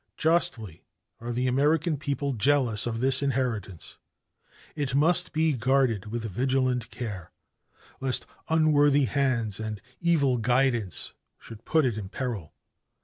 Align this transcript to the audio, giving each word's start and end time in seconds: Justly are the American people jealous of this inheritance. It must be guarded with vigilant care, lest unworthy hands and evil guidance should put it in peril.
Justly 0.17 0.83
are 1.19 1.31
the 1.31 1.45
American 1.45 1.95
people 1.95 2.33
jealous 2.33 2.87
of 2.87 3.01
this 3.01 3.21
inheritance. 3.21 3.99
It 4.75 4.95
must 4.95 5.31
be 5.31 5.53
guarded 5.53 6.07
with 6.07 6.23
vigilant 6.23 6.89
care, 6.89 7.31
lest 7.99 8.25
unworthy 8.49 9.05
hands 9.05 9.59
and 9.59 9.79
evil 9.99 10.37
guidance 10.39 11.13
should 11.37 11.65
put 11.65 11.85
it 11.85 11.99
in 11.99 12.09
peril. 12.09 12.55